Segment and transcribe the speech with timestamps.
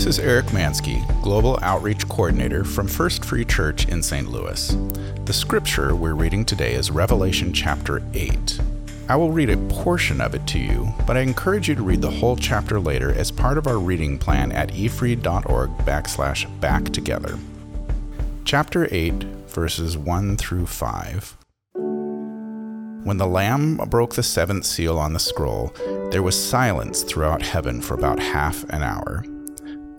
[0.00, 4.28] This is Eric Mansky, Global Outreach Coordinator from First Free Church in St.
[4.28, 4.74] Louis.
[5.26, 8.60] The scripture we're reading today is Revelation chapter 8.
[9.10, 12.00] I will read a portion of it to you, but I encourage you to read
[12.00, 17.38] the whole chapter later as part of our reading plan at efree.org backslash back together.
[18.46, 19.12] Chapter 8,
[19.48, 21.36] verses 1 through 5.
[23.04, 25.74] When the Lamb broke the seventh seal on the scroll,
[26.10, 29.26] there was silence throughout heaven for about half an hour.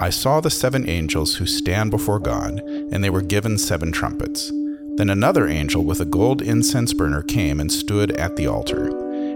[0.01, 2.59] I saw the seven angels who stand before God,
[2.91, 4.51] and they were given seven trumpets.
[4.95, 8.87] Then another angel with a gold incense burner came and stood at the altar.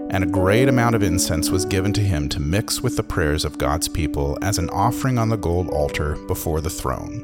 [0.10, 3.46] And a great amount of incense was given to him to mix with the prayers
[3.46, 7.24] of God's people as an offering on the gold altar before the throne.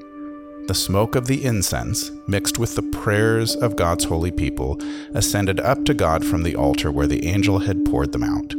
[0.67, 4.80] The smoke of the incense, mixed with the prayers of God's holy people,
[5.16, 8.53] ascended up to God from the altar where the angel had poured them out.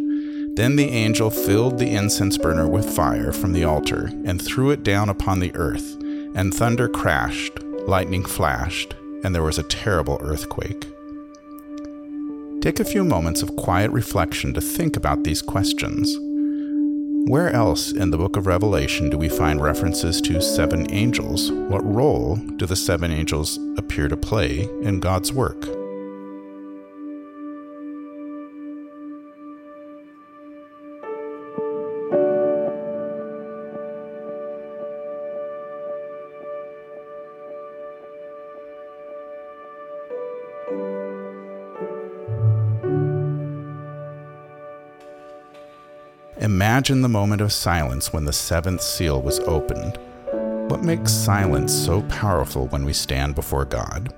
[0.55, 4.83] Then the angel filled the incense burner with fire from the altar and threw it
[4.83, 5.97] down upon the earth,
[6.34, 8.94] and thunder crashed, lightning flashed,
[9.25, 10.86] and there was a terrible earthquake.
[12.61, 16.17] Take a few moments of quiet reflection to think about these questions.
[17.28, 21.50] Where else in the book of Revelation do we find references to seven angels?
[21.50, 25.81] What role do the seven angels appear to play in God's work?
[46.53, 49.98] Imagine the moment of silence when the seventh seal was opened.
[50.70, 54.12] What makes silence so powerful when we stand before God?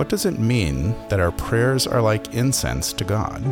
[0.00, 3.44] What does it mean that our prayers are like incense to God?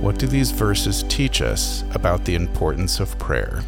[0.00, 3.62] What do these verses teach us about the importance of prayer?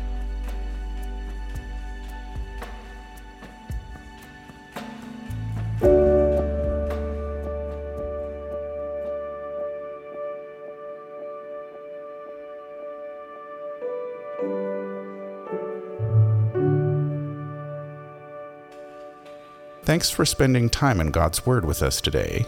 [19.84, 22.44] Thanks for spending time in God's Word with us today.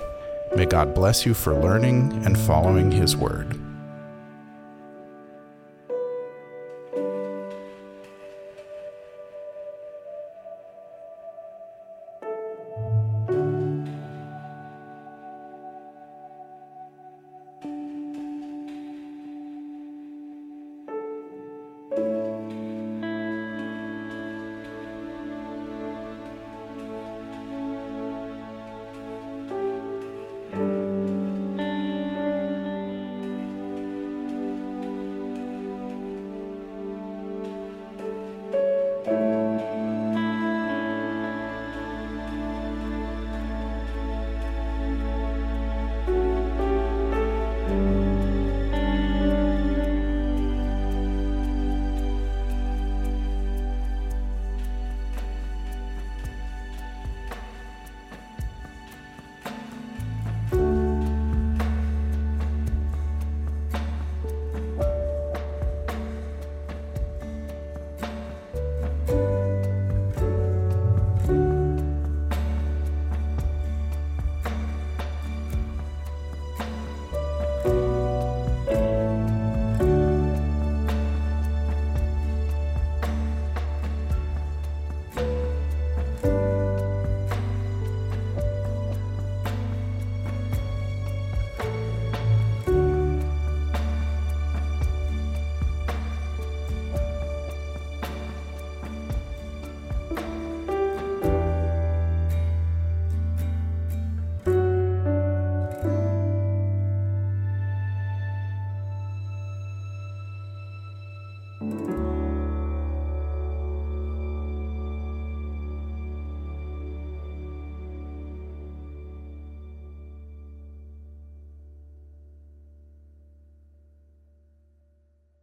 [0.57, 3.68] May God bless you for learning and following His Word.